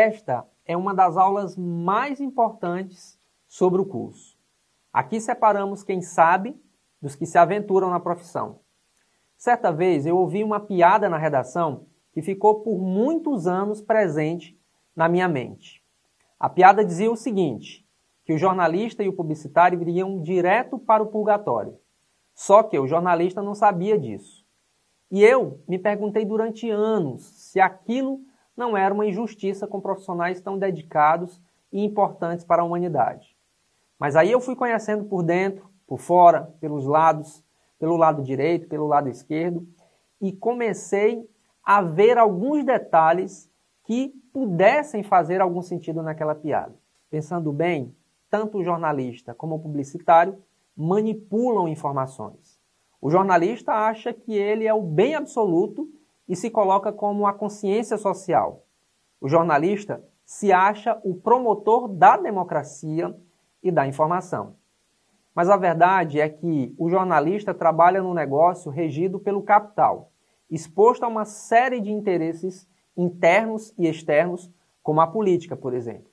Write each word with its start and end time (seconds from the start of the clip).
Esta 0.00 0.48
é 0.64 0.74
uma 0.74 0.94
das 0.94 1.18
aulas 1.18 1.58
mais 1.58 2.22
importantes 2.22 3.20
sobre 3.46 3.82
o 3.82 3.84
curso. 3.84 4.34
Aqui 4.90 5.20
separamos 5.20 5.84
quem 5.84 6.00
sabe 6.00 6.58
dos 7.02 7.14
que 7.14 7.26
se 7.26 7.36
aventuram 7.36 7.90
na 7.90 8.00
profissão. 8.00 8.60
Certa 9.36 9.70
vez 9.70 10.06
eu 10.06 10.16
ouvi 10.16 10.42
uma 10.42 10.58
piada 10.58 11.06
na 11.10 11.18
redação 11.18 11.84
que 12.14 12.22
ficou 12.22 12.62
por 12.62 12.78
muitos 12.78 13.46
anos 13.46 13.82
presente 13.82 14.58
na 14.96 15.06
minha 15.06 15.28
mente. 15.28 15.84
A 16.38 16.48
piada 16.48 16.82
dizia 16.82 17.12
o 17.12 17.16
seguinte: 17.16 17.86
que 18.24 18.32
o 18.32 18.38
jornalista 18.38 19.02
e 19.02 19.08
o 19.08 19.12
publicitário 19.12 19.82
iriam 19.82 20.22
direto 20.22 20.78
para 20.78 21.02
o 21.02 21.08
purgatório. 21.08 21.78
Só 22.34 22.62
que 22.62 22.78
o 22.78 22.88
jornalista 22.88 23.42
não 23.42 23.54
sabia 23.54 23.98
disso. 23.98 24.46
E 25.10 25.22
eu 25.22 25.62
me 25.68 25.78
perguntei 25.78 26.24
durante 26.24 26.70
anos 26.70 27.22
se 27.50 27.60
aquilo 27.60 28.22
não 28.56 28.76
era 28.76 28.92
uma 28.92 29.06
injustiça 29.06 29.66
com 29.66 29.80
profissionais 29.80 30.40
tão 30.40 30.58
dedicados 30.58 31.40
e 31.72 31.84
importantes 31.84 32.44
para 32.44 32.62
a 32.62 32.64
humanidade. 32.64 33.36
Mas 33.98 34.16
aí 34.16 34.30
eu 34.30 34.40
fui 34.40 34.56
conhecendo 34.56 35.04
por 35.04 35.22
dentro, 35.22 35.68
por 35.86 35.98
fora, 35.98 36.52
pelos 36.60 36.86
lados, 36.86 37.44
pelo 37.78 37.96
lado 37.96 38.22
direito, 38.22 38.68
pelo 38.68 38.86
lado 38.86 39.08
esquerdo, 39.08 39.66
e 40.20 40.32
comecei 40.32 41.28
a 41.64 41.82
ver 41.82 42.18
alguns 42.18 42.64
detalhes 42.64 43.50
que 43.84 44.14
pudessem 44.32 45.02
fazer 45.02 45.40
algum 45.40 45.62
sentido 45.62 46.02
naquela 46.02 46.34
piada. 46.34 46.74
Pensando 47.10 47.52
bem, 47.52 47.94
tanto 48.30 48.58
o 48.58 48.64
jornalista 48.64 49.34
como 49.34 49.56
o 49.56 49.58
publicitário 49.58 50.38
manipulam 50.76 51.68
informações. 51.68 52.60
O 53.00 53.10
jornalista 53.10 53.72
acha 53.72 54.12
que 54.12 54.32
ele 54.32 54.66
é 54.66 54.74
o 54.74 54.82
bem 54.82 55.14
absoluto 55.14 55.88
e 56.30 56.36
se 56.36 56.48
coloca 56.48 56.92
como 56.92 57.26
a 57.26 57.32
consciência 57.32 57.98
social. 57.98 58.62
O 59.20 59.28
jornalista 59.28 60.00
se 60.24 60.52
acha 60.52 60.96
o 61.02 61.16
promotor 61.16 61.88
da 61.88 62.16
democracia 62.16 63.12
e 63.60 63.72
da 63.72 63.84
informação. 63.84 64.54
Mas 65.34 65.50
a 65.50 65.56
verdade 65.56 66.20
é 66.20 66.28
que 66.28 66.72
o 66.78 66.88
jornalista 66.88 67.52
trabalha 67.52 68.00
num 68.00 68.14
negócio 68.14 68.70
regido 68.70 69.18
pelo 69.18 69.42
capital, 69.42 70.12
exposto 70.48 71.02
a 71.02 71.08
uma 71.08 71.24
série 71.24 71.80
de 71.80 71.90
interesses 71.90 72.68
internos 72.96 73.74
e 73.76 73.88
externos, 73.88 74.48
como 74.84 75.00
a 75.00 75.08
política, 75.08 75.56
por 75.56 75.74
exemplo. 75.74 76.12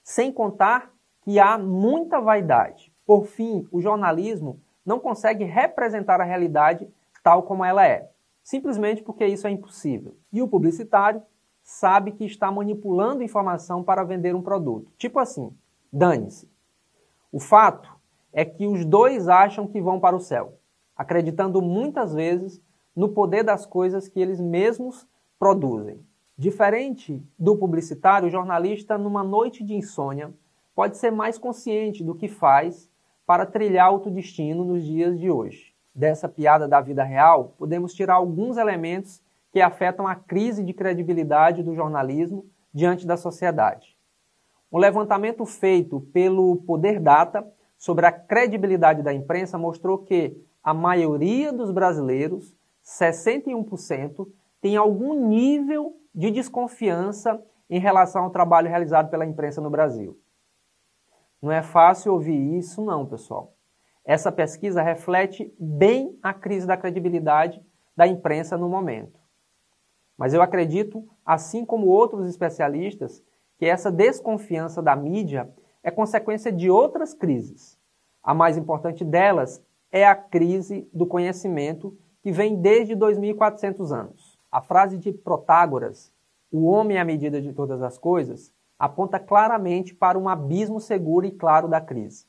Sem 0.00 0.30
contar 0.30 0.92
que 1.22 1.40
há 1.40 1.58
muita 1.58 2.20
vaidade. 2.20 2.92
Por 3.04 3.26
fim, 3.26 3.66
o 3.72 3.80
jornalismo 3.80 4.60
não 4.84 5.00
consegue 5.00 5.42
representar 5.42 6.20
a 6.20 6.24
realidade 6.24 6.88
tal 7.20 7.42
como 7.42 7.64
ela 7.64 7.84
é, 7.84 8.08
simplesmente 8.46 9.02
porque 9.02 9.26
isso 9.26 9.44
é 9.48 9.50
impossível. 9.50 10.16
E 10.32 10.40
o 10.40 10.46
publicitário 10.46 11.20
sabe 11.64 12.12
que 12.12 12.24
está 12.24 12.48
manipulando 12.48 13.24
informação 13.24 13.82
para 13.82 14.04
vender 14.04 14.36
um 14.36 14.40
produto. 14.40 14.92
Tipo 14.96 15.18
assim, 15.18 15.52
dane-se. 15.92 16.48
O 17.32 17.40
fato 17.40 17.92
é 18.32 18.44
que 18.44 18.64
os 18.68 18.84
dois 18.84 19.28
acham 19.28 19.66
que 19.66 19.80
vão 19.80 19.98
para 19.98 20.14
o 20.14 20.20
céu, 20.20 20.60
acreditando 20.96 21.60
muitas 21.60 22.14
vezes 22.14 22.62
no 22.94 23.08
poder 23.08 23.42
das 23.42 23.66
coisas 23.66 24.06
que 24.06 24.20
eles 24.20 24.40
mesmos 24.40 25.08
produzem. 25.40 25.98
Diferente 26.38 27.20
do 27.36 27.56
publicitário, 27.56 28.28
o 28.28 28.30
jornalista, 28.30 28.96
numa 28.96 29.24
noite 29.24 29.64
de 29.64 29.74
insônia, 29.74 30.32
pode 30.72 30.98
ser 30.98 31.10
mais 31.10 31.36
consciente 31.36 32.04
do 32.04 32.14
que 32.14 32.28
faz 32.28 32.88
para 33.26 33.44
trilhar 33.44 33.92
o 33.92 33.98
destino 34.08 34.64
nos 34.64 34.84
dias 34.84 35.18
de 35.18 35.28
hoje. 35.28 35.65
Dessa 35.96 36.28
piada 36.28 36.68
da 36.68 36.78
vida 36.78 37.02
real, 37.02 37.54
podemos 37.56 37.94
tirar 37.94 38.16
alguns 38.16 38.58
elementos 38.58 39.22
que 39.50 39.62
afetam 39.62 40.06
a 40.06 40.14
crise 40.14 40.62
de 40.62 40.74
credibilidade 40.74 41.62
do 41.62 41.74
jornalismo 41.74 42.44
diante 42.70 43.06
da 43.06 43.16
sociedade. 43.16 43.96
Um 44.70 44.76
levantamento 44.76 45.46
feito 45.46 45.98
pelo 46.12 46.56
Poder 46.56 47.00
Data 47.00 47.50
sobre 47.78 48.04
a 48.04 48.12
credibilidade 48.12 49.02
da 49.02 49.14
imprensa 49.14 49.56
mostrou 49.56 49.96
que 49.96 50.36
a 50.62 50.74
maioria 50.74 51.50
dos 51.50 51.70
brasileiros, 51.70 52.54
61%, 52.84 54.28
tem 54.60 54.76
algum 54.76 55.26
nível 55.26 55.96
de 56.14 56.30
desconfiança 56.30 57.42
em 57.70 57.80
relação 57.80 58.24
ao 58.24 58.30
trabalho 58.30 58.68
realizado 58.68 59.08
pela 59.08 59.24
imprensa 59.24 59.62
no 59.62 59.70
Brasil. 59.70 60.20
Não 61.40 61.50
é 61.50 61.62
fácil 61.62 62.12
ouvir 62.12 62.58
isso, 62.58 62.84
não, 62.84 63.06
pessoal. 63.06 63.55
Essa 64.06 64.30
pesquisa 64.30 64.80
reflete 64.82 65.52
bem 65.58 66.16
a 66.22 66.32
crise 66.32 66.64
da 66.64 66.76
credibilidade 66.76 67.60
da 67.96 68.06
imprensa 68.06 68.56
no 68.56 68.68
momento. 68.68 69.18
Mas 70.16 70.32
eu 70.32 70.40
acredito, 70.40 71.04
assim 71.24 71.64
como 71.64 71.88
outros 71.88 72.28
especialistas, 72.28 73.20
que 73.58 73.66
essa 73.66 73.90
desconfiança 73.90 74.80
da 74.80 74.94
mídia 74.94 75.52
é 75.82 75.90
consequência 75.90 76.52
de 76.52 76.70
outras 76.70 77.12
crises. 77.12 77.76
A 78.22 78.32
mais 78.32 78.56
importante 78.56 79.04
delas 79.04 79.60
é 79.90 80.06
a 80.06 80.14
crise 80.14 80.88
do 80.92 81.06
conhecimento, 81.06 81.98
que 82.22 82.30
vem 82.30 82.60
desde 82.60 82.94
2400 82.94 83.92
anos. 83.92 84.38
A 84.52 84.60
frase 84.60 84.98
de 84.98 85.12
Protágoras, 85.12 86.12
o 86.50 86.66
homem 86.66 86.96
é 86.96 87.00
a 87.00 87.04
medida 87.04 87.42
de 87.42 87.52
todas 87.52 87.82
as 87.82 87.98
coisas, 87.98 88.52
aponta 88.78 89.18
claramente 89.18 89.94
para 89.94 90.18
um 90.18 90.28
abismo 90.28 90.80
seguro 90.80 91.26
e 91.26 91.30
claro 91.32 91.66
da 91.66 91.80
crise. 91.80 92.26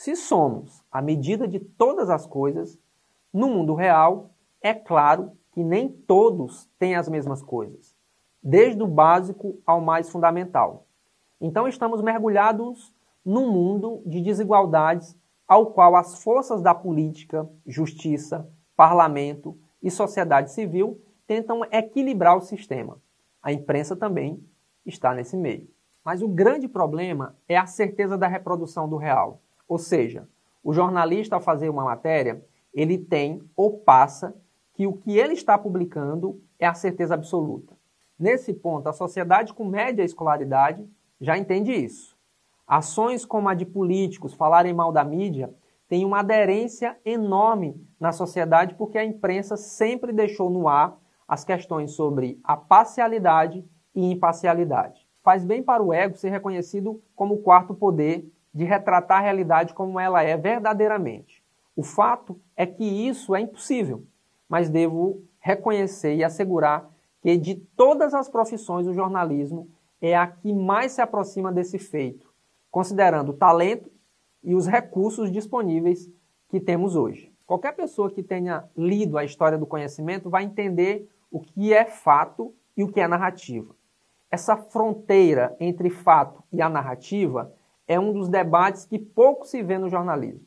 Se 0.00 0.16
somos 0.16 0.82
a 0.90 1.02
medida 1.02 1.46
de 1.46 1.60
todas 1.60 2.08
as 2.08 2.26
coisas, 2.26 2.78
no 3.30 3.48
mundo 3.48 3.74
real, 3.74 4.30
é 4.62 4.72
claro 4.72 5.32
que 5.52 5.62
nem 5.62 5.90
todos 5.90 6.70
têm 6.78 6.96
as 6.96 7.06
mesmas 7.06 7.42
coisas, 7.42 7.94
desde 8.42 8.82
o 8.82 8.86
básico 8.86 9.60
ao 9.66 9.78
mais 9.78 10.08
fundamental. 10.08 10.86
Então 11.38 11.68
estamos 11.68 12.00
mergulhados 12.00 12.94
num 13.22 13.52
mundo 13.52 14.02
de 14.06 14.22
desigualdades 14.22 15.14
ao 15.46 15.66
qual 15.66 15.94
as 15.94 16.22
forças 16.22 16.62
da 16.62 16.74
política, 16.74 17.46
justiça, 17.66 18.50
parlamento 18.74 19.54
e 19.82 19.90
sociedade 19.90 20.50
civil 20.50 20.98
tentam 21.26 21.62
equilibrar 21.70 22.38
o 22.38 22.40
sistema. 22.40 22.98
A 23.42 23.52
imprensa 23.52 23.94
também 23.94 24.42
está 24.86 25.12
nesse 25.12 25.36
meio. 25.36 25.68
Mas 26.02 26.22
o 26.22 26.28
grande 26.28 26.68
problema 26.68 27.36
é 27.46 27.58
a 27.58 27.66
certeza 27.66 28.16
da 28.16 28.26
reprodução 28.26 28.88
do 28.88 28.96
real. 28.96 29.42
Ou 29.70 29.78
seja, 29.78 30.26
o 30.64 30.72
jornalista, 30.72 31.36
ao 31.36 31.40
fazer 31.40 31.68
uma 31.68 31.84
matéria, 31.84 32.44
ele 32.74 32.98
tem 32.98 33.40
ou 33.54 33.78
passa 33.78 34.34
que 34.74 34.84
o 34.84 34.94
que 34.94 35.16
ele 35.16 35.34
está 35.34 35.56
publicando 35.56 36.42
é 36.58 36.66
a 36.66 36.74
certeza 36.74 37.14
absoluta. 37.14 37.76
Nesse 38.18 38.52
ponto, 38.52 38.88
a 38.88 38.92
sociedade 38.92 39.54
com 39.54 39.64
média 39.64 40.02
escolaridade 40.02 40.84
já 41.20 41.38
entende 41.38 41.70
isso. 41.70 42.18
Ações 42.66 43.24
como 43.24 43.48
a 43.48 43.54
de 43.54 43.64
políticos 43.64 44.34
falarem 44.34 44.74
mal 44.74 44.90
da 44.90 45.04
mídia 45.04 45.54
têm 45.88 46.04
uma 46.04 46.18
aderência 46.18 46.98
enorme 47.04 47.80
na 48.00 48.10
sociedade 48.10 48.74
porque 48.74 48.98
a 48.98 49.04
imprensa 49.04 49.56
sempre 49.56 50.12
deixou 50.12 50.50
no 50.50 50.66
ar 50.66 50.98
as 51.28 51.44
questões 51.44 51.92
sobre 51.92 52.40
a 52.42 52.56
parcialidade 52.56 53.64
e 53.94 54.10
imparcialidade. 54.10 55.08
Faz 55.22 55.44
bem 55.44 55.62
para 55.62 55.80
o 55.80 55.94
ego 55.94 56.16
ser 56.16 56.30
reconhecido 56.30 57.00
como 57.14 57.34
o 57.34 57.42
quarto 57.42 57.72
poder 57.72 58.28
de 58.52 58.64
retratar 58.64 59.18
a 59.18 59.22
realidade 59.22 59.74
como 59.74 59.98
ela 59.98 60.22
é 60.22 60.36
verdadeiramente. 60.36 61.42
O 61.76 61.82
fato 61.82 62.38
é 62.56 62.66
que 62.66 62.84
isso 62.84 63.34
é 63.34 63.40
impossível, 63.40 64.04
mas 64.48 64.68
devo 64.68 65.22
reconhecer 65.38 66.14
e 66.14 66.24
assegurar 66.24 66.90
que 67.22 67.36
de 67.36 67.54
todas 67.54 68.14
as 68.14 68.28
profissões 68.28 68.86
o 68.86 68.94
jornalismo 68.94 69.68
é 70.00 70.16
a 70.16 70.26
que 70.26 70.52
mais 70.52 70.92
se 70.92 71.00
aproxima 71.00 71.52
desse 71.52 71.78
feito, 71.78 72.32
considerando 72.70 73.30
o 73.30 73.36
talento 73.36 73.90
e 74.42 74.54
os 74.54 74.66
recursos 74.66 75.30
disponíveis 75.30 76.10
que 76.48 76.58
temos 76.58 76.96
hoje. 76.96 77.32
Qualquer 77.46 77.72
pessoa 77.72 78.10
que 78.10 78.22
tenha 78.22 78.64
lido 78.76 79.18
a 79.18 79.24
história 79.24 79.58
do 79.58 79.66
conhecimento 79.66 80.30
vai 80.30 80.44
entender 80.44 81.08
o 81.30 81.40
que 81.40 81.72
é 81.72 81.84
fato 81.84 82.54
e 82.76 82.82
o 82.82 82.88
que 82.88 83.00
é 83.00 83.06
narrativa. 83.06 83.74
Essa 84.30 84.56
fronteira 84.56 85.56
entre 85.58 85.90
fato 85.90 86.42
e 86.52 86.62
a 86.62 86.68
narrativa 86.68 87.52
é 87.90 87.98
um 87.98 88.12
dos 88.12 88.28
debates 88.28 88.84
que 88.84 89.00
pouco 89.00 89.44
se 89.44 89.64
vê 89.64 89.76
no 89.76 89.88
jornalismo. 89.88 90.46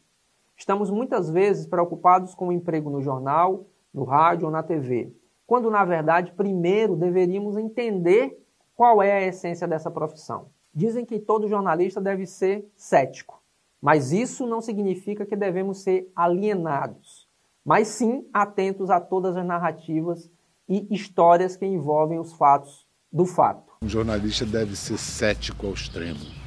Estamos 0.55 0.89
muitas 0.89 1.29
vezes 1.29 1.67
preocupados 1.67 2.33
com 2.33 2.47
o 2.47 2.51
emprego 2.53 2.89
no 2.89 3.01
jornal, 3.01 3.65
no 3.93 4.05
rádio 4.05 4.45
ou 4.45 4.51
na 4.51 4.63
TV, 4.63 5.13
quando 5.45 5.69
na 5.69 5.83
verdade 5.83 6.31
primeiro 6.31 6.95
deveríamos 6.95 7.57
entender 7.57 8.41
qual 8.73 9.03
é 9.03 9.11
a 9.11 9.27
essência 9.27 9.67
dessa 9.67 9.91
profissão. 9.91 10.47
Dizem 10.73 11.05
que 11.05 11.19
todo 11.19 11.49
jornalista 11.49 11.99
deve 11.99 12.25
ser 12.25 12.65
cético, 12.77 13.43
mas 13.81 14.13
isso 14.13 14.47
não 14.47 14.61
significa 14.61 15.25
que 15.25 15.35
devemos 15.35 15.83
ser 15.83 16.09
alienados, 16.15 17.27
mas 17.65 17.89
sim 17.89 18.25
atentos 18.31 18.89
a 18.89 19.01
todas 19.01 19.35
as 19.35 19.45
narrativas 19.45 20.31
e 20.69 20.87
histórias 20.95 21.57
que 21.57 21.65
envolvem 21.65 22.19
os 22.19 22.31
fatos 22.31 22.87
do 23.11 23.25
fato. 23.25 23.73
Um 23.81 23.89
jornalista 23.89 24.45
deve 24.45 24.77
ser 24.77 24.97
cético 24.97 25.67
ao 25.67 25.73
extremo. 25.73 26.42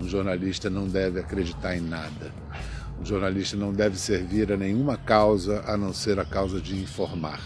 Um 0.00 0.08
jornalista 0.08 0.68
não 0.68 0.86
deve 0.86 1.20
acreditar 1.20 1.76
em 1.76 1.80
nada. 1.80 2.32
Um 3.00 3.04
jornalista 3.04 3.56
não 3.56 3.72
deve 3.72 3.98
servir 3.98 4.52
a 4.52 4.56
nenhuma 4.56 4.96
causa 4.96 5.62
a 5.66 5.76
não 5.76 5.92
ser 5.92 6.18
a 6.18 6.24
causa 6.24 6.60
de 6.60 6.80
informar. 6.80 7.40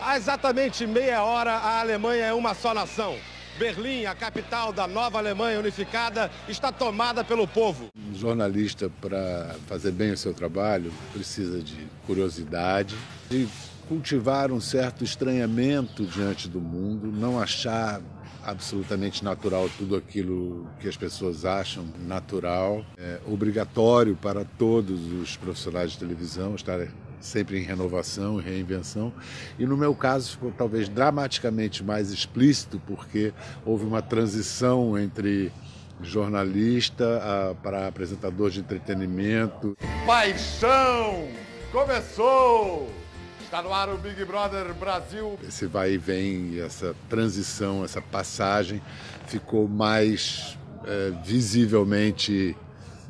Há 0.00 0.16
exatamente 0.16 0.86
meia 0.86 1.22
hora, 1.22 1.52
a 1.52 1.80
Alemanha 1.80 2.26
é 2.26 2.32
uma 2.32 2.54
só 2.54 2.72
nação. 2.72 3.16
Berlim, 3.58 4.04
a 4.04 4.14
capital 4.14 4.72
da 4.72 4.86
nova 4.86 5.18
Alemanha 5.18 5.58
unificada, 5.58 6.30
está 6.48 6.70
tomada 6.70 7.24
pelo 7.24 7.46
povo. 7.46 7.88
Um 7.96 8.14
jornalista, 8.14 8.88
para 9.00 9.56
fazer 9.66 9.90
bem 9.90 10.12
o 10.12 10.16
seu 10.16 10.32
trabalho, 10.32 10.92
precisa 11.12 11.60
de 11.60 11.88
curiosidade, 12.06 12.94
de 13.28 13.48
cultivar 13.88 14.52
um 14.52 14.60
certo 14.60 15.02
estranhamento 15.02 16.04
diante 16.06 16.48
do 16.48 16.60
mundo, 16.60 17.10
não 17.10 17.40
achar 17.40 18.00
absolutamente 18.48 19.22
natural 19.22 19.68
tudo 19.76 19.94
aquilo 19.94 20.66
que 20.80 20.88
as 20.88 20.96
pessoas 20.96 21.44
acham 21.44 21.84
natural. 22.06 22.84
É 22.96 23.18
obrigatório 23.26 24.16
para 24.16 24.44
todos 24.44 25.12
os 25.12 25.36
profissionais 25.36 25.92
de 25.92 25.98
televisão 25.98 26.54
estar 26.54 26.88
sempre 27.20 27.58
em 27.58 27.62
renovação 27.62 28.40
e 28.40 28.42
reinvenção. 28.42 29.12
E 29.58 29.66
no 29.66 29.76
meu 29.76 29.94
caso 29.94 30.32
ficou 30.32 30.50
talvez 30.50 30.88
dramaticamente 30.88 31.82
mais 31.84 32.10
explícito, 32.10 32.80
porque 32.86 33.32
houve 33.66 33.84
uma 33.84 34.00
transição 34.00 34.98
entre 34.98 35.52
jornalista 36.00 37.56
para 37.62 37.88
apresentador 37.88 38.50
de 38.50 38.60
entretenimento. 38.60 39.76
Paixão! 40.06 41.28
Começou! 41.72 42.88
Está 43.48 43.62
no 43.62 43.72
ar 43.72 43.88
o 43.88 43.96
Big 43.96 44.22
Brother 44.26 44.74
Brasil. 44.74 45.38
Esse 45.42 45.64
vai 45.64 45.92
e 45.92 45.96
vem, 45.96 46.60
essa 46.60 46.94
transição, 47.08 47.82
essa 47.82 48.02
passagem 48.02 48.78
ficou 49.24 49.66
mais 49.66 50.58
é, 50.84 51.12
visivelmente 51.24 52.54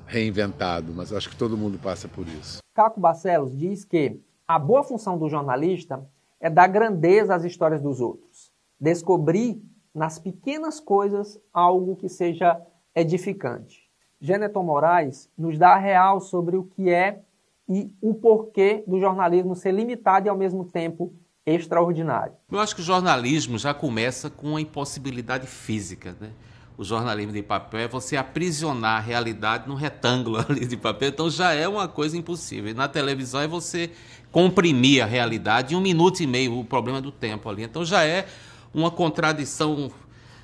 reinventado, 0.07 0.93
mas 0.95 1.13
acho 1.13 1.29
que 1.29 1.35
todo 1.35 1.57
mundo 1.57 1.77
passa 1.77 2.07
por 2.07 2.25
isso. 2.29 2.61
Caco 2.73 3.01
Barcelos 3.01 3.59
diz 3.59 3.85
que 3.85 4.21
a 4.47 4.61
boa 4.61 4.85
função 4.85 5.19
do 5.19 5.29
jornalista 5.29 6.09
é 6.39 6.49
dar 6.49 6.69
grandeza 6.69 7.35
às 7.35 7.43
histórias 7.43 7.83
dos 7.83 8.01
outros, 8.01 8.53
descobrir 8.81 9.61
nas 9.93 10.21
pequenas 10.21 10.79
coisas 10.79 11.37
algo 11.53 11.97
que 11.97 12.09
seja 12.09 12.65
edificante. 12.95 13.91
Geneton 14.21 14.63
Moraes 14.63 15.29
nos 15.37 15.59
dá 15.59 15.71
a 15.71 15.79
real 15.79 16.21
sobre 16.21 16.57
o 16.57 16.63
que 16.63 16.91
é 16.91 17.25
e 17.69 17.93
o 18.01 18.15
porquê 18.15 18.83
do 18.87 18.99
jornalismo 18.99 19.55
ser 19.55 19.73
limitado 19.73 20.27
e 20.27 20.31
ao 20.31 20.37
mesmo 20.37 20.65
tempo 20.65 21.13
extraordinário. 21.45 22.33
Eu 22.51 22.59
acho 22.59 22.75
que 22.75 22.81
o 22.81 22.85
jornalismo 22.85 23.59
já 23.59 23.75
começa 23.75 24.31
com 24.31 24.57
a 24.57 24.61
impossibilidade 24.61 25.47
física, 25.47 26.17
né? 26.21 26.31
O 26.77 26.85
jornalismo 26.85 27.33
de 27.33 27.43
papel 27.43 27.81
é 27.81 27.89
você 27.89 28.17
aprisionar 28.17 28.99
a 28.99 29.01
realidade 29.01 29.69
num 29.69 29.75
retângulo 29.75 30.39
ali 30.49 30.65
de 30.65 30.77
papel, 30.77 31.09
então 31.09 31.29
já 31.29 31.53
é 31.53 31.67
uma 31.67 31.89
coisa 31.89 32.17
impossível. 32.17 32.71
E 32.71 32.75
na 32.75 32.87
televisão 32.87 33.41
é 33.41 33.49
você 33.49 33.91
comprimir 34.31 35.03
a 35.03 35.07
realidade 35.07 35.75
em 35.75 35.77
um 35.77 35.81
minuto 35.81 36.21
e 36.21 36.27
meio, 36.27 36.59
o 36.59 36.65
problema 36.65 37.01
do 37.01 37.11
tempo 37.11 37.49
ali. 37.49 37.65
Então 37.65 37.85
já 37.85 38.05
é 38.05 38.27
uma 38.73 38.91
contradição 38.91 39.91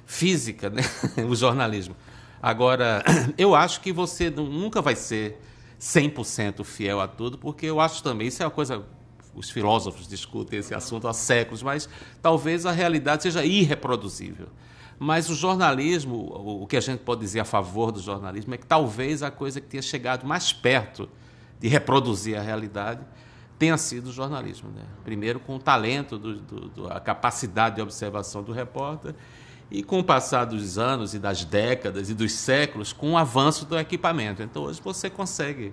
física, 0.05 0.69
né? 0.71 0.83
o 1.29 1.37
jornalismo. 1.37 1.95
Agora, 2.43 3.03
eu 3.39 3.55
acho 3.55 3.81
que 3.81 3.93
você 3.93 4.29
nunca 4.29 4.83
vai 4.83 4.97
ser 4.97 5.41
100% 5.81 6.65
fiel 6.65 7.01
a 7.01 7.09
tudo, 7.09 7.39
porque 7.39 7.67
eu 7.67 7.81
acho 7.81 8.03
também, 8.03 8.29
isso 8.29 8.43
é 8.43 8.47
uma 8.47 8.51
coisa, 8.51 8.85
os 9.35 9.51
filósofos 9.51 10.07
discutem 10.07 10.59
esse 10.59 10.75
assunto 10.75 11.09
há 11.09 11.13
séculos, 11.13 11.63
mas 11.63 11.89
talvez 12.23 12.67
a 12.67 12.73
realidade 12.73 13.23
seja 13.23 13.45
irreproduzível. 13.45 14.49
Mas 14.99 15.29
o 15.29 15.35
jornalismo, 15.35 16.33
o 16.63 16.67
que 16.67 16.77
a 16.77 16.81
gente 16.81 17.01
pode 17.01 17.21
dizer 17.21 17.41
a 17.41 17.45
favor 17.45 17.91
do 17.91 18.01
jornalismo 18.01 18.55
é 18.55 18.59
que 18.59 18.67
talvez 18.67 19.23
a 19.23 19.31
coisa 19.31 19.61
que 19.61 19.67
tenha 19.67 19.83
chegado 19.83 20.25
mais 20.25 20.53
perto 20.53 21.09
de 21.59 21.69
reproduzir 21.69 22.39
a 22.39 22.43
realidade 22.43 23.01
tenha 23.59 23.77
sido 23.77 24.09
o 24.09 24.13
jornalismo. 24.13 24.71
Né? 24.71 24.83
Primeiro 25.05 25.41
com 25.41 25.57
o 25.57 25.59
talento, 25.59 26.19
do, 26.19 26.37
do, 26.37 26.69
do, 26.69 26.93
a 26.93 27.01
capacidade 27.01 27.77
de 27.77 27.83
observação 27.83 28.43
do 28.43 28.53
repórter, 28.53 29.15
e 29.71 29.83
com 29.83 29.99
o 29.99 30.05
passar 30.05 30.45
dos 30.45 30.79
anos 30.79 31.15
e 31.15 31.19
das 31.19 31.45
décadas 31.45 32.11
e 32.11 32.15
dos 32.15 32.33
séculos, 32.33 32.93
com 32.93 33.13
o 33.13 33.17
avanço 33.17 33.65
do 33.65 33.79
equipamento. 33.79 34.43
Então 34.43 34.65
hoje 34.65 34.81
você 34.83 35.09
consegue 35.09 35.73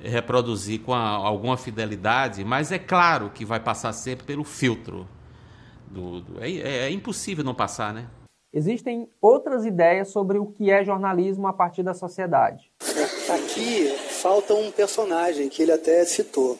reproduzir 0.00 0.80
com 0.80 0.92
a, 0.92 1.00
alguma 1.00 1.56
fidelidade, 1.56 2.44
mas 2.44 2.70
é 2.70 2.78
claro 2.78 3.30
que 3.30 3.44
vai 3.44 3.60
passar 3.60 3.92
sempre 3.92 4.26
pelo 4.26 4.44
filtro. 4.44 5.08
Do, 5.90 6.20
do 6.20 6.42
é, 6.42 6.50
é, 6.50 6.78
é 6.86 6.90
impossível 6.90 7.44
não 7.44 7.54
passar, 7.54 7.94
né? 7.94 8.06
Existem 8.52 9.08
outras 9.20 9.66
ideias 9.66 10.08
sobre 10.08 10.38
o 10.38 10.46
que 10.46 10.70
é 10.70 10.84
jornalismo 10.84 11.46
a 11.46 11.52
partir 11.52 11.82
da 11.82 11.92
sociedade. 11.92 12.70
Aqui 13.34 13.88
falta 14.22 14.54
um 14.54 14.70
personagem 14.70 15.48
que 15.48 15.62
ele 15.62 15.72
até 15.72 16.04
citou, 16.04 16.58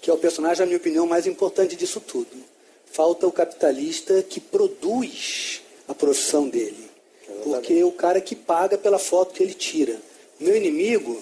que 0.00 0.10
é 0.10 0.12
o 0.12 0.18
personagem, 0.18 0.60
na 0.60 0.66
minha 0.66 0.78
opinião, 0.78 1.06
mais 1.06 1.26
importante 1.26 1.74
disso 1.74 2.00
tudo 2.00 2.51
Falta 2.92 3.26
o 3.26 3.32
capitalista 3.32 4.22
que 4.22 4.38
produz 4.38 5.62
a 5.88 5.94
profissão 5.94 6.48
dele. 6.48 6.90
Porque 7.42 7.72
é 7.74 7.84
o 7.84 7.90
cara 7.90 8.20
que 8.20 8.36
paga 8.36 8.76
pela 8.78 8.98
foto 8.98 9.34
que 9.34 9.42
ele 9.42 9.54
tira. 9.54 9.98
O 10.40 10.44
meu 10.44 10.54
inimigo 10.54 11.20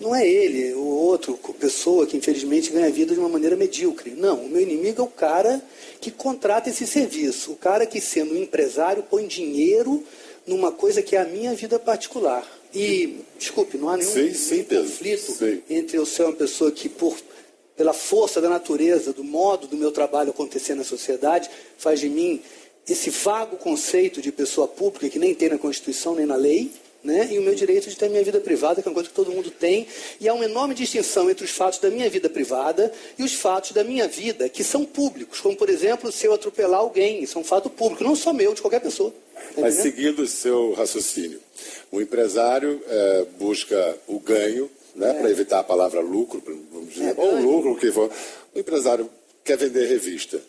não 0.00 0.14
é 0.14 0.26
ele, 0.26 0.74
o 0.74 0.84
outro, 0.84 1.38
pessoa 1.58 2.06
que 2.06 2.16
infelizmente 2.16 2.70
ganha 2.70 2.90
vida 2.90 3.14
de 3.14 3.20
uma 3.20 3.28
maneira 3.28 3.56
medíocre. 3.56 4.10
Não, 4.10 4.44
o 4.44 4.48
meu 4.48 4.60
inimigo 4.60 5.00
é 5.00 5.04
o 5.04 5.08
cara 5.08 5.60
que 6.00 6.10
contrata 6.10 6.70
esse 6.70 6.86
serviço. 6.86 7.52
O 7.52 7.56
cara 7.56 7.84
que, 7.84 8.00
sendo 8.00 8.34
um 8.34 8.42
empresário, 8.42 9.02
põe 9.02 9.26
dinheiro 9.26 10.04
numa 10.46 10.70
coisa 10.70 11.02
que 11.02 11.16
é 11.16 11.20
a 11.20 11.24
minha 11.24 11.54
vida 11.54 11.78
particular. 11.78 12.46
E, 12.74 13.20
desculpe, 13.38 13.76
não 13.76 13.88
há 13.88 13.96
nenhum, 13.96 14.14
nenhum 14.14 14.64
conflito 14.64 15.62
entre 15.68 15.96
eu 15.96 16.06
ser 16.06 16.24
uma 16.24 16.32
pessoa 16.32 16.70
que, 16.70 16.88
por 16.88 17.16
pela 17.78 17.92
força 17.92 18.40
da 18.40 18.48
natureza, 18.48 19.12
do 19.12 19.22
modo 19.22 19.68
do 19.68 19.76
meu 19.76 19.92
trabalho 19.92 20.30
acontecer 20.30 20.74
na 20.74 20.82
sociedade, 20.82 21.48
faz 21.78 22.00
de 22.00 22.08
mim 22.08 22.42
esse 22.88 23.08
vago 23.08 23.56
conceito 23.56 24.20
de 24.20 24.32
pessoa 24.32 24.66
pública 24.66 25.08
que 25.08 25.18
nem 25.18 25.32
tem 25.32 25.50
na 25.50 25.58
Constituição 25.58 26.16
nem 26.16 26.26
na 26.26 26.34
lei, 26.34 26.72
né? 27.04 27.28
e 27.30 27.38
o 27.38 27.42
meu 27.42 27.54
direito 27.54 27.88
de 27.88 27.96
ter 27.96 28.08
minha 28.08 28.24
vida 28.24 28.40
privada, 28.40 28.82
que 28.82 28.88
é 28.88 28.90
uma 28.90 28.94
coisa 28.94 29.08
que 29.08 29.14
todo 29.14 29.30
mundo 29.30 29.50
tem. 29.50 29.86
E 30.20 30.28
há 30.28 30.34
uma 30.34 30.44
enorme 30.44 30.74
distinção 30.74 31.30
entre 31.30 31.44
os 31.44 31.52
fatos 31.52 31.78
da 31.78 31.88
minha 31.88 32.10
vida 32.10 32.28
privada 32.28 32.92
e 33.16 33.22
os 33.22 33.34
fatos 33.34 33.70
da 33.70 33.84
minha 33.84 34.08
vida 34.08 34.48
que 34.48 34.64
são 34.64 34.84
públicos, 34.84 35.40
como, 35.40 35.54
por 35.54 35.68
exemplo, 35.68 36.10
se 36.10 36.26
eu 36.26 36.34
atropelar 36.34 36.80
alguém, 36.80 37.22
isso 37.22 37.38
é 37.38 37.40
um 37.40 37.44
fato 37.44 37.70
público, 37.70 38.02
não 38.02 38.16
só 38.16 38.32
meu, 38.32 38.54
de 38.54 38.60
qualquer 38.60 38.80
pessoa. 38.80 39.14
Tá 39.54 39.60
Mas 39.60 39.74
seguindo 39.74 40.22
o 40.22 40.26
seu 40.26 40.72
raciocínio, 40.72 41.40
o 41.92 42.00
empresário 42.00 42.82
é, 42.88 43.26
busca 43.38 43.96
o 44.08 44.18
ganho 44.18 44.68
né, 44.98 45.10
é. 45.10 45.14
para 45.14 45.30
evitar 45.30 45.60
a 45.60 45.64
palavra 45.64 46.00
lucro, 46.00 46.42
vamos 46.72 46.92
dizer, 46.92 47.10
é, 47.10 47.14
ou 47.16 47.36
lucro, 47.40 47.72
o 47.72 47.78
que 47.78 47.90
for. 47.92 48.10
O 48.54 48.58
empresário 48.58 49.08
quer 49.44 49.56
vender 49.56 49.86
revista. 49.86 50.40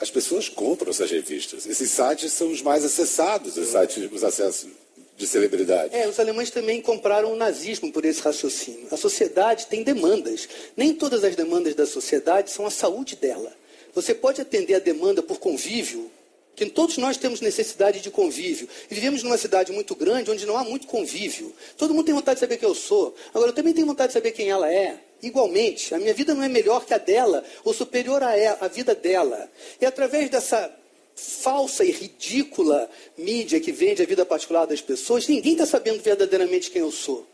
As 0.00 0.10
pessoas 0.10 0.48
compram 0.48 0.90
essas 0.90 1.10
revistas. 1.10 1.66
Esses 1.66 1.90
sites 1.90 2.32
são 2.32 2.50
os 2.50 2.62
mais 2.62 2.84
acessados, 2.84 3.56
os 3.56 3.68
sites, 3.68 4.12
os 4.12 4.22
acessos 4.22 4.68
de 5.16 5.26
celebridade. 5.26 5.96
É, 5.96 6.06
os 6.06 6.20
alemães 6.20 6.50
também 6.50 6.80
compraram 6.80 7.32
o 7.32 7.36
nazismo 7.36 7.90
por 7.90 8.04
esse 8.04 8.20
raciocínio. 8.20 8.86
A 8.90 8.96
sociedade 8.96 9.66
tem 9.66 9.82
demandas. 9.82 10.48
Nem 10.76 10.94
todas 10.94 11.24
as 11.24 11.34
demandas 11.34 11.74
da 11.74 11.86
sociedade 11.86 12.50
são 12.50 12.66
a 12.66 12.70
saúde 12.70 13.16
dela. 13.16 13.52
Você 13.94 14.14
pode 14.14 14.42
atender 14.42 14.74
a 14.74 14.78
demanda 14.78 15.22
por 15.22 15.38
convívio 15.38 16.10
que 16.56 16.64
todos 16.66 16.96
nós 16.96 17.18
temos 17.18 17.42
necessidade 17.42 18.00
de 18.00 18.10
convívio. 18.10 18.66
E 18.90 18.94
vivemos 18.94 19.22
numa 19.22 19.36
cidade 19.36 19.70
muito 19.70 19.94
grande 19.94 20.30
onde 20.30 20.46
não 20.46 20.56
há 20.56 20.64
muito 20.64 20.86
convívio. 20.86 21.54
Todo 21.76 21.92
mundo 21.92 22.06
tem 22.06 22.14
vontade 22.14 22.36
de 22.36 22.40
saber 22.40 22.56
quem 22.56 22.66
eu 22.68 22.74
sou. 22.74 23.14
Agora, 23.34 23.50
eu 23.50 23.54
também 23.54 23.74
tenho 23.74 23.86
vontade 23.86 24.08
de 24.08 24.14
saber 24.14 24.32
quem 24.32 24.48
ela 24.48 24.72
é. 24.72 24.98
Igualmente, 25.22 25.94
a 25.94 25.98
minha 25.98 26.14
vida 26.14 26.34
não 26.34 26.42
é 26.42 26.48
melhor 26.48 26.84
que 26.86 26.94
a 26.94 26.98
dela, 26.98 27.44
ou 27.62 27.74
superior 27.74 28.22
ela, 28.22 28.58
a 28.60 28.68
vida 28.68 28.94
dela. 28.94 29.50
E 29.80 29.84
através 29.84 30.30
dessa 30.30 30.74
falsa 31.14 31.84
e 31.84 31.90
ridícula 31.90 32.90
mídia 33.16 33.60
que 33.60 33.72
vende 33.72 34.02
a 34.02 34.06
vida 34.06 34.24
particular 34.24 34.66
das 34.66 34.80
pessoas, 34.80 35.28
ninguém 35.28 35.52
está 35.52 35.66
sabendo 35.66 36.02
verdadeiramente 36.02 36.70
quem 36.70 36.80
eu 36.82 36.90
sou. 36.90 37.26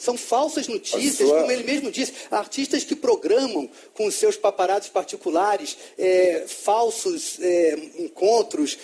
São 0.00 0.16
falsas 0.16 0.66
notícias, 0.66 1.28
sua... 1.28 1.40
como 1.40 1.52
ele 1.52 1.62
mesmo 1.62 1.90
disse, 1.90 2.14
artistas 2.30 2.84
que 2.84 2.96
programam 2.96 3.68
com 3.92 4.06
os 4.06 4.14
seus 4.14 4.34
paparazzi 4.34 4.88
particulares 4.88 5.76
é, 5.98 6.46
falsos 6.48 7.38
é, 7.38 7.78
encontros. 7.98 8.78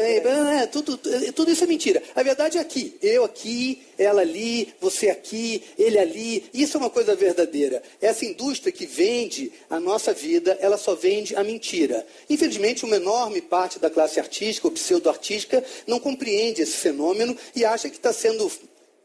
É, 0.00 0.62
é, 0.62 0.66
tudo, 0.66 0.98
tudo 1.34 1.50
isso 1.50 1.62
é 1.62 1.66
mentira. 1.66 2.02
A 2.14 2.22
verdade 2.22 2.56
é 2.56 2.60
aqui. 2.62 2.96
Eu 3.02 3.22
aqui, 3.22 3.82
ela 3.98 4.22
ali, 4.22 4.72
você 4.80 5.10
aqui, 5.10 5.62
ele 5.78 5.98
ali. 5.98 6.46
Isso 6.54 6.78
é 6.78 6.80
uma 6.80 6.88
coisa 6.88 7.14
verdadeira. 7.14 7.82
Essa 8.00 8.24
indústria 8.24 8.72
que 8.72 8.86
vende 8.86 9.52
a 9.68 9.78
nossa 9.78 10.14
vida, 10.14 10.56
ela 10.58 10.78
só 10.78 10.94
vende 10.94 11.36
a 11.36 11.44
mentira. 11.44 12.06
Infelizmente, 12.30 12.86
uma 12.86 12.96
enorme 12.96 13.42
parte 13.42 13.78
da 13.78 13.90
classe 13.90 14.18
artística, 14.18 14.66
ou 14.66 14.72
pseudo-artística, 14.72 15.62
não 15.86 16.00
compreende 16.00 16.62
esse 16.62 16.78
fenômeno 16.78 17.36
e 17.54 17.62
acha 17.62 17.90
que 17.90 17.96
está 17.96 18.10
sendo 18.10 18.50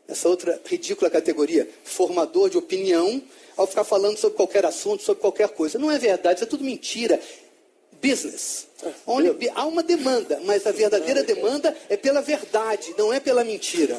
essa 0.08 0.30
outra 0.30 0.60
ridícula 0.66 1.10
categoria, 1.10 1.70
formador 1.84 2.50
de 2.50 2.58
opinião, 2.58 3.22
ao 3.56 3.68
ficar 3.68 3.84
falando 3.84 4.18
sobre 4.18 4.38
qualquer 4.38 4.66
assunto, 4.66 5.04
sobre 5.04 5.22
qualquer 5.22 5.50
coisa. 5.50 5.78
Não 5.78 5.92
é 5.92 5.98
verdade, 5.98 6.36
isso 6.36 6.44
é 6.44 6.48
tudo 6.48 6.64
mentira. 6.64 7.20
Business. 8.02 8.68
Onde 9.08 9.50
há 9.56 9.66
uma 9.66 9.82
demanda, 9.82 10.40
mas 10.46 10.68
a 10.68 10.72
verdadeira 10.72 11.24
demanda 11.24 11.76
é 11.90 11.98
pela 11.98 12.22
verdade, 12.22 12.94
não 12.98 13.12
é 13.12 13.20
pela 13.20 13.44
mentira. 13.44 13.98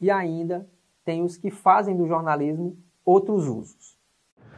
E 0.00 0.10
ainda 0.10 0.68
tem 1.04 1.22
os 1.22 1.36
que 1.36 1.50
fazem 1.50 1.96
do 1.96 2.06
jornalismo 2.06 2.76
outros 3.04 3.46
usos. 3.46 3.96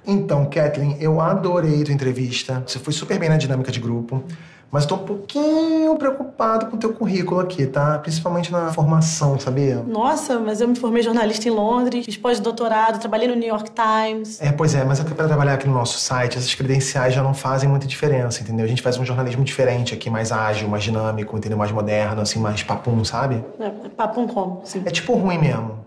Então, 0.06 0.48
Kathleen, 0.48 0.96
eu 1.00 1.20
adorei 1.20 1.84
tua 1.84 1.92
entrevista. 1.94 2.64
Você 2.66 2.78
foi 2.78 2.92
super 2.92 3.18
bem 3.18 3.28
na 3.28 3.36
dinâmica 3.36 3.70
de 3.70 3.78
grupo. 3.78 4.24
Mas 4.70 4.86
tô 4.86 4.94
um 4.94 4.98
pouquinho 4.98 5.96
preocupado 5.96 6.66
com 6.66 6.76
o 6.76 6.78
teu 6.78 6.92
currículo 6.92 7.40
aqui, 7.40 7.66
tá? 7.66 7.98
Principalmente 7.98 8.52
na 8.52 8.72
formação, 8.72 9.38
sabia? 9.38 9.82
Nossa, 9.86 10.38
mas 10.38 10.60
eu 10.60 10.68
me 10.68 10.76
formei 10.76 11.02
jornalista 11.02 11.48
em 11.48 11.50
Londres, 11.50 12.04
fiz 12.04 12.16
pós-doutorado, 12.16 13.00
trabalhei 13.00 13.26
no 13.26 13.34
New 13.34 13.48
York 13.48 13.70
Times. 13.72 14.40
É, 14.40 14.52
pois 14.52 14.74
é, 14.74 14.84
mas 14.84 15.00
é 15.00 15.04
para 15.04 15.26
trabalhar 15.26 15.54
aqui 15.54 15.66
no 15.66 15.74
nosso 15.74 15.98
site, 15.98 16.38
essas 16.38 16.54
credenciais 16.54 17.12
já 17.12 17.22
não 17.22 17.34
fazem 17.34 17.68
muita 17.68 17.86
diferença, 17.86 18.42
entendeu? 18.42 18.64
A 18.64 18.68
gente 18.68 18.80
faz 18.80 18.96
um 18.96 19.04
jornalismo 19.04 19.42
diferente 19.42 19.92
aqui, 19.92 20.08
mais 20.08 20.30
ágil, 20.30 20.68
mais 20.68 20.84
dinâmico, 20.84 21.36
entendeu? 21.36 21.58
Mais 21.58 21.72
moderno, 21.72 22.22
assim, 22.22 22.38
mais 22.38 22.62
papum, 22.62 23.04
sabe? 23.04 23.44
É, 23.58 23.70
papum 23.88 24.28
como? 24.28 24.62
Sim. 24.64 24.82
É 24.84 24.90
tipo 24.90 25.14
ruim 25.14 25.38
mesmo. 25.38 25.79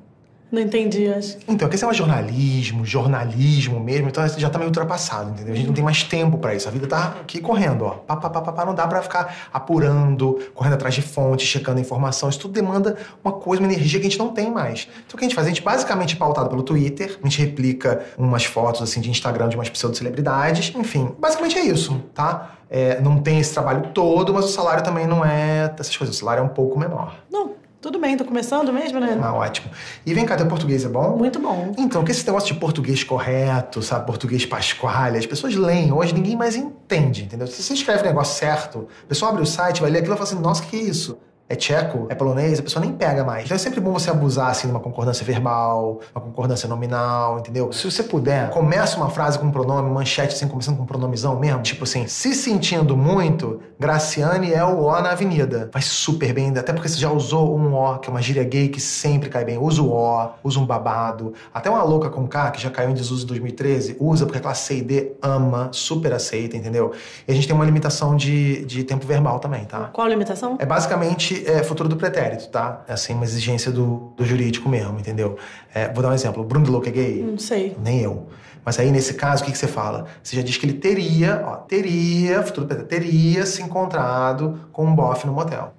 Não 0.53 0.62
entendi, 0.62 1.12
acho. 1.12 1.39
Então, 1.48 1.67
aqui 1.67 1.81
é 1.81 1.83
mais 1.83 1.98
jornalismo, 1.98 2.86
jornalismo 2.86 3.79
mesmo, 3.79 4.10
então 4.10 4.27
já 4.38 4.51
tá 4.51 4.60
meio 4.60 4.69
ultrapassado, 4.69 5.31
entendeu? 5.31 5.51
A 5.51 5.57
gente 5.57 5.65
não 5.65 5.74
tem 5.74 5.83
mais 5.83 6.03
tempo 6.03 6.38
para 6.38 6.53
isso. 6.53 6.67
A 6.67 6.72
vida 6.72 6.86
tá 6.86 7.15
aqui 7.22 7.41
correndo, 7.41 7.86
ó. 7.86 7.89
Pá, 7.89 8.15
pá, 8.15 8.29
pá, 8.29 8.39
pá, 8.39 8.51
pá, 8.51 8.63
não 8.63 8.75
dá 8.75 8.88
para 8.88 9.01
ficar 9.01 9.50
apurando, 9.51 10.39
correndo 10.53 10.74
atrás 10.74 10.93
de 10.93 11.01
fontes, 11.01 11.48
checando 11.48 11.79
informação. 11.79 12.29
Isso 12.29 12.38
tudo 12.38 12.53
demanda 12.53 12.95
uma 13.24 13.33
coisa, 13.33 13.63
uma 13.63 13.74
energia 13.74 14.00
que 14.00 14.05
a 14.05 14.10
gente 14.12 14.19
não 14.19 14.29
tem 14.29 14.51
mais. 14.51 14.88
Então, 15.07 15.15
o 15.15 15.17
que 15.17 15.25
a 15.25 15.27
gente 15.27 15.33
faz? 15.33 15.48
A 15.48 15.50
gente 15.50 15.63
basicamente 15.63 16.13
é 16.13 16.17
pautado 16.19 16.50
pelo 16.50 16.62
Twitter, 16.62 17.17
a 17.19 17.27
gente 17.27 17.41
replica 17.41 18.05
umas 18.15 18.45
fotos, 18.45 18.83
assim, 18.83 19.01
de 19.01 19.10
Instagram 19.10 19.50
de 19.50 19.55
umas 19.55 19.69
pseudo-celebridades. 19.69 20.72
Enfim, 20.75 21.15
basicamente 21.17 21.57
é 21.57 21.65
isso, 21.65 22.00
tá? 22.13 22.57
É, 22.69 23.01
não 23.01 23.17
tem 23.17 23.39
esse 23.39 23.55
trabalho 23.55 23.88
todo, 23.91 24.31
mas 24.31 24.45
o 24.45 24.50
salário 24.50 24.83
também 24.83 25.07
não 25.07 25.25
é 25.25 25.74
essas 25.79 25.98
coisas. 25.98 26.15
O 26.15 26.19
salário 26.19 26.41
é 26.41 26.43
um 26.43 26.50
pouco 26.50 26.77
menor. 26.77 27.15
Não, 27.31 27.53
tudo 27.84 28.00
bem, 28.00 28.16
tô 28.16 28.24
começando 28.24 28.72
mesmo, 28.72 28.98
né? 28.98 29.20
Ah, 29.22 29.34
ótimo. 29.34 29.70
E 30.06 30.13
vem 30.13 30.25
cá, 30.25 30.38
teu 30.38 30.48
português 30.48 30.86
é 30.86 30.88
bom? 30.88 31.18
Muito 31.18 31.38
bom. 31.38 31.74
Então, 31.78 32.02
que 32.02 32.12
esse 32.12 32.25
negócio 32.25 32.54
de 32.54 32.58
português 32.58 33.04
correto, 33.04 33.82
sabe? 33.82 34.06
Português 34.06 34.46
pasquale, 34.46 35.18
as 35.18 35.25
pessoas 35.25 35.54
leem, 35.54 35.92
hoje 35.92 36.13
ninguém 36.13 36.38
mais 36.38 36.56
entende, 36.56 37.24
entendeu? 37.24 37.46
Se 37.46 37.62
você 37.62 37.74
escreve 37.74 38.04
o 38.04 38.06
negócio 38.06 38.40
certo, 38.40 38.88
a 39.04 39.08
pessoa 39.08 39.32
abre 39.32 39.44
o 39.44 39.46
site, 39.46 39.82
vai 39.82 39.92
ler 39.92 40.00
aquilo 40.00 40.13
e 40.13 40.18
fala 40.18 40.30
assim, 40.30 40.40
nossa, 40.40 40.63
que 40.63 40.78
isso? 40.78 41.20
É 41.50 41.56
tcheco, 41.56 42.08
é 42.10 42.16
polonês, 42.16 42.60
a 42.60 42.64
pessoa 42.64 42.84
nem 42.84 42.94
pega 42.94 43.24
mais. 43.24 43.46
Então 43.46 43.56
é 43.56 43.58
sempre 43.58 43.80
bom 43.80 43.94
você 43.94 44.10
abusar, 44.10 44.50
assim, 44.50 44.68
de 44.68 44.74
uma 44.74 44.80
concordância 44.80 45.26
verbal, 45.26 46.00
uma 46.16 46.22
concordância 46.22 46.68
nominal, 46.68 47.40
entendeu? 47.40 47.72
Se 47.72 47.90
você 47.90 48.02
puder, 48.02 48.50
começa 48.50 48.98
uma 48.98 49.10
frase 49.10 49.38
com 49.38 49.46
um 49.46 49.52
pronome, 49.52 49.90
manchete, 49.90 50.34
assim, 50.34 50.48
começando 50.48 50.78
com 50.78 50.84
um 50.84 50.88
pronomizão 50.88 51.38
mesmo, 51.40 51.62
tipo 51.62 51.84
assim, 51.84 52.08
se 52.08 52.34
sentindo 52.34 52.96
muito, 52.96 53.62
Graciane 53.80 54.54
é 54.54 54.64
o 54.64 54.84
O 54.84 55.02
na 55.02 55.12
avenida. 55.12 55.70
Vai 55.72 55.82
super 55.82 56.34
bem, 56.34 56.58
até 56.58 56.72
porque 56.72 56.88
você 56.88 56.98
já 56.98 57.12
usou 57.12 57.58
um 57.58 57.76
O, 57.76 58.00
que 58.00 58.10
é 58.10 58.12
uma 58.12 58.22
gíria 58.22 58.44
gay 58.44 58.70
que 58.70 58.80
sempre 58.80 59.30
cai 59.30 59.44
bem. 59.44 59.58
Usa 59.58 59.82
o 59.82 59.92
O, 59.92 60.30
usa 60.44 60.60
um 60.60 60.66
babado. 60.66 61.34
Até 61.54 61.70
uma 61.70 61.84
louca 61.84 62.10
com 62.10 62.28
K, 62.28 62.52
que 62.52 62.62
já 62.62 62.70
caiu 62.70 62.90
em 62.90 62.94
desuso 62.94 63.26
em 63.26 63.28
2013, 63.28 63.98
usa 64.00 64.26
porque 64.26 64.40
a 64.40 64.42
classe 64.42 64.68
C 64.68 64.78
e 64.78 64.82
D 64.82 65.12
ama, 65.22 65.70
super 65.72 66.14
aceita, 66.14 66.56
entendeu? 66.56 66.94
E 67.28 67.32
a 67.32 67.36
gente 67.36 67.46
tem 67.46 67.56
uma 67.56 67.66
limitação 67.66 68.16
de, 68.16 68.64
de 68.66 68.84
tempo 68.84 69.06
verbal 69.06 69.40
também, 69.40 69.66
tá? 69.66 69.90
Qual 69.92 70.08
a 70.08 70.10
limitação? 70.10 70.56
É 70.60 70.66
basicamente 70.66 71.33
é 71.46 71.63
futuro 71.63 71.90
do 71.90 71.96
pretérito, 71.96 72.48
tá? 72.50 72.84
É 72.88 72.94
assim, 72.94 73.13
uma 73.13 73.24
exigência 73.24 73.72
do, 73.72 74.13
do 74.16 74.25
jurídico 74.25 74.70
mesmo, 74.70 75.00
entendeu? 75.00 75.38
É, 75.74 75.92
vou 75.92 76.04
dar 76.04 76.10
um 76.10 76.13
exemplo. 76.13 76.44
O 76.44 76.46
Bruno 76.46 76.70
Louco 76.70 76.88
é 76.88 76.92
gay? 76.92 77.24
Não 77.24 77.38
sei. 77.38 77.75
Nem 77.82 78.02
eu. 78.02 78.28
Mas 78.66 78.80
aí, 78.80 78.92
nesse 78.92 79.13
caso, 79.16 79.44
o 79.44 79.46
que, 79.46 79.52
que 79.52 79.58
você 79.58 79.68
fala? 79.68 80.06
Você 80.22 80.36
já 80.36 80.42
diz 80.42 80.58
que 80.58 80.66
ele 80.66 80.74
teria, 80.74 81.44
ó, 81.46 81.56
teria, 81.58 82.42
futuro 82.44 82.66
pretérito, 82.66 82.90
teria 82.90 83.46
se 83.46 83.62
encontrado 83.62 84.60
com 84.72 84.86
um 84.86 84.96
bofe 84.96 85.28
no 85.28 85.34
motel. 85.34 85.74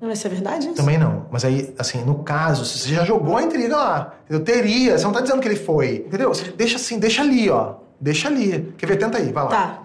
Não, 0.00 0.10
isso 0.10 0.26
é 0.26 0.30
verdade? 0.30 0.66
Isso? 0.66 0.74
Também 0.74 0.98
não. 0.98 1.26
Mas 1.30 1.44
aí, 1.44 1.74
assim, 1.78 2.04
no 2.04 2.16
caso, 2.22 2.64
você 2.64 2.94
já 2.94 3.04
jogou 3.04 3.36
a 3.36 3.42
intriga 3.42 3.76
lá. 3.76 4.14
Entendeu? 4.24 4.44
Teria, 4.44 4.98
você 4.98 5.04
não 5.04 5.12
tá 5.12 5.20
dizendo 5.20 5.40
que 5.40 5.48
ele 5.48 5.56
foi. 5.56 6.04
Entendeu? 6.06 6.28
Você 6.28 6.50
deixa 6.50 6.76
assim, 6.76 6.98
deixa 6.98 7.22
ali, 7.22 7.48
ó. 7.48 7.76
Deixa 7.98 8.28
ali. 8.28 8.74
Quer 8.76 8.86
ver? 8.86 8.96
Tenta 8.96 9.16
aí, 9.16 9.32
vai 9.32 9.44
lá. 9.44 9.50
Tá. 9.50 9.82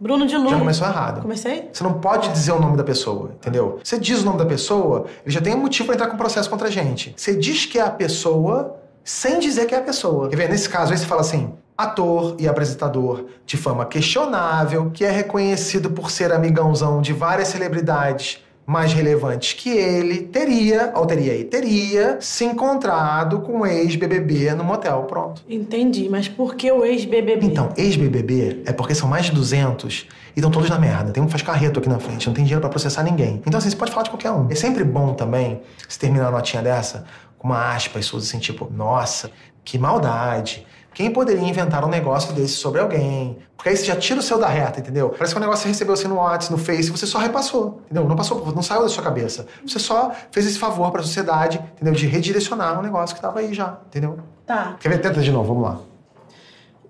Bruno 0.00 0.26
de 0.26 0.36
Lula. 0.36 0.50
Já 0.50 0.58
começou 0.58 0.86
errado. 0.86 1.22
Comecei? 1.22 1.68
Você 1.72 1.84
não 1.84 1.94
pode 1.94 2.28
dizer 2.30 2.52
o 2.52 2.60
nome 2.60 2.76
da 2.76 2.84
pessoa, 2.84 3.32
entendeu? 3.36 3.78
Você 3.82 3.98
diz 3.98 4.22
o 4.22 4.24
nome 4.24 4.38
da 4.38 4.46
pessoa, 4.46 5.06
ele 5.24 5.34
já 5.34 5.40
tem 5.40 5.54
um 5.54 5.58
motivo 5.58 5.86
para 5.86 5.94
entrar 5.94 6.08
com 6.08 6.16
processo 6.16 6.48
contra 6.48 6.68
a 6.68 6.70
gente. 6.70 7.14
Você 7.16 7.34
diz 7.34 7.66
que 7.66 7.78
é 7.78 7.82
a 7.82 7.90
pessoa 7.90 8.76
sem 9.04 9.38
dizer 9.38 9.66
que 9.66 9.74
é 9.74 9.78
a 9.78 9.82
pessoa. 9.82 10.28
Quer 10.28 10.36
ver? 10.36 10.48
Nesse 10.48 10.68
caso 10.68 10.92
aí 10.92 10.98
você 10.98 11.06
fala 11.06 11.22
assim: 11.22 11.52
ator 11.76 12.36
e 12.38 12.48
apresentador 12.48 13.26
de 13.46 13.56
fama 13.56 13.86
questionável, 13.86 14.90
que 14.90 15.04
é 15.04 15.10
reconhecido 15.10 15.90
por 15.90 16.10
ser 16.10 16.32
amigãozão 16.32 17.00
de 17.00 17.12
várias 17.12 17.48
celebridades 17.48 18.42
mais 18.68 18.92
relevantes 18.92 19.54
que 19.54 19.70
ele, 19.70 20.24
teria, 20.24 20.92
ou 20.94 21.06
teria 21.06 21.32
aí, 21.32 21.42
teria 21.42 22.18
se 22.20 22.44
encontrado 22.44 23.40
com 23.40 23.60
o 23.60 23.66
ex-BBB 23.66 24.52
no 24.52 24.62
motel. 24.62 25.04
Pronto. 25.04 25.42
Entendi, 25.48 26.06
mas 26.10 26.28
por 26.28 26.54
que 26.54 26.70
o 26.70 26.84
ex-BBB? 26.84 27.46
Então, 27.46 27.70
ex-BBB 27.78 28.64
é 28.66 28.72
porque 28.74 28.94
são 28.94 29.08
mais 29.08 29.24
de 29.24 29.32
200 29.32 30.06
e 30.36 30.38
estão 30.38 30.50
todos 30.50 30.68
na 30.68 30.78
merda. 30.78 31.10
Tem 31.12 31.22
um 31.22 31.24
que 31.24 31.32
faz 31.32 31.40
carreto 31.40 31.80
aqui 31.80 31.88
na 31.88 31.98
frente, 31.98 32.26
não 32.26 32.34
tem 32.34 32.44
dinheiro 32.44 32.60
para 32.60 32.68
processar 32.68 33.02
ninguém. 33.02 33.40
Então, 33.46 33.56
assim, 33.56 33.70
você 33.70 33.76
pode 33.76 33.90
falar 33.90 34.02
de 34.02 34.10
qualquer 34.10 34.32
um. 34.32 34.50
É 34.50 34.54
sempre 34.54 34.84
bom 34.84 35.14
também, 35.14 35.62
se 35.88 35.98
terminar 35.98 36.28
a 36.28 36.30
notinha 36.30 36.62
dessa, 36.62 37.06
com 37.38 37.48
uma 37.48 37.74
aspa 37.74 37.98
e 37.98 38.02
suas 38.02 38.24
assim, 38.24 38.38
tipo, 38.38 38.70
nossa, 38.70 39.30
que 39.64 39.78
maldade. 39.78 40.66
Quem 40.98 41.12
poderia 41.12 41.48
inventar 41.48 41.84
um 41.84 41.88
negócio 41.88 42.32
desse 42.32 42.54
sobre 42.54 42.80
alguém? 42.80 43.38
Porque 43.56 43.68
aí 43.68 43.76
você 43.76 43.84
já 43.84 43.94
tira 43.94 44.18
o 44.18 44.22
seu 44.22 44.36
da 44.36 44.48
reta, 44.48 44.80
entendeu? 44.80 45.10
Parece 45.10 45.32
que 45.32 45.38
o 45.38 45.40
negócio 45.40 45.62
você 45.62 45.68
recebeu 45.68 45.94
assim 45.94 46.08
no 46.08 46.16
WhatsApp, 46.16 46.50
no 46.50 46.58
Face, 46.58 46.90
você 46.90 47.06
só 47.06 47.18
repassou, 47.18 47.82
entendeu? 47.84 48.08
Não 48.08 48.16
passou, 48.16 48.44
não 48.52 48.62
saiu 48.62 48.82
da 48.82 48.88
sua 48.88 49.04
cabeça. 49.04 49.46
Você 49.64 49.78
só 49.78 50.10
fez 50.32 50.44
esse 50.44 50.58
favor 50.58 50.90
para 50.90 51.00
a 51.00 51.04
sociedade, 51.04 51.62
entendeu? 51.76 51.94
De 51.94 52.04
redirecionar 52.08 52.76
um 52.80 52.82
negócio 52.82 53.14
que 53.14 53.20
estava 53.20 53.38
aí 53.38 53.54
já, 53.54 53.78
entendeu? 53.86 54.18
Tá. 54.44 54.74
Quer 54.80 54.88
ver? 54.88 55.00
Tenta 55.00 55.20
de 55.20 55.30
novo, 55.30 55.54
vamos 55.54 55.68
lá. 55.68 55.78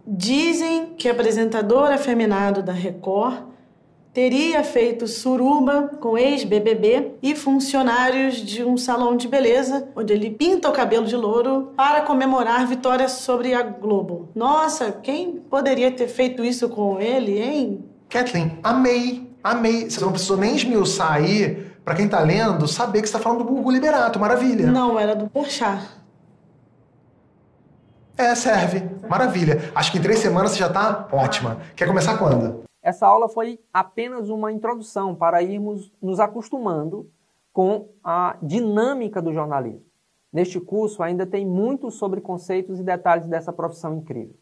Dizem 0.06 0.94
que 0.96 1.06
apresentador 1.06 1.92
afeminado 1.92 2.62
da 2.62 2.72
Record 2.72 3.42
teria 4.18 4.64
feito 4.64 5.06
suruba 5.06 5.92
com 6.00 6.18
ex-BBB 6.18 7.12
e 7.22 7.36
funcionários 7.36 8.38
de 8.38 8.64
um 8.64 8.76
salão 8.76 9.16
de 9.16 9.28
beleza, 9.28 9.90
onde 9.94 10.12
ele 10.12 10.28
pinta 10.28 10.68
o 10.68 10.72
cabelo 10.72 11.06
de 11.06 11.14
louro 11.14 11.72
para 11.76 12.00
comemorar 12.00 12.66
vitória 12.66 13.08
sobre 13.08 13.54
a 13.54 13.62
Globo. 13.62 14.28
Nossa, 14.34 14.90
quem 14.90 15.34
poderia 15.48 15.92
ter 15.92 16.08
feito 16.08 16.44
isso 16.44 16.68
com 16.68 17.00
ele, 17.00 17.40
hein? 17.40 17.84
Kathleen, 18.08 18.58
amei, 18.60 19.30
amei. 19.40 19.88
Você 19.88 20.00
não 20.00 20.10
precisou 20.10 20.36
nem 20.36 20.56
esmiuçar 20.56 21.12
aí, 21.12 21.70
para 21.84 21.94
quem 21.94 22.08
tá 22.08 22.18
lendo, 22.18 22.66
saber 22.66 23.02
que 23.02 23.06
você 23.06 23.12
tá 23.12 23.20
falando 23.20 23.44
do 23.44 23.44
Gugu 23.44 23.70
Liberato, 23.70 24.18
maravilha. 24.18 24.66
Não, 24.66 24.98
era 24.98 25.14
do 25.14 25.28
Porchat. 25.28 25.80
É, 28.16 28.34
serve. 28.34 28.82
Maravilha. 29.08 29.70
Acho 29.76 29.92
que 29.92 29.98
em 29.98 30.02
três 30.02 30.18
semanas 30.18 30.50
você 30.50 30.58
já 30.58 30.68
tá 30.68 31.06
ótima. 31.12 31.58
Quer 31.76 31.86
começar 31.86 32.18
quando? 32.18 32.66
Essa 32.88 33.06
aula 33.06 33.28
foi 33.28 33.60
apenas 33.70 34.30
uma 34.30 34.50
introdução 34.50 35.14
para 35.14 35.42
irmos 35.42 35.92
nos 36.00 36.18
acostumando 36.18 37.06
com 37.52 37.90
a 38.02 38.38
dinâmica 38.42 39.20
do 39.20 39.30
jornalismo. 39.30 39.84
Neste 40.32 40.58
curso 40.58 41.02
ainda 41.02 41.26
tem 41.26 41.44
muito 41.44 41.90
sobre 41.90 42.22
conceitos 42.22 42.80
e 42.80 42.82
detalhes 42.82 43.28
dessa 43.28 43.52
profissão 43.52 43.94
incrível. 43.98 44.37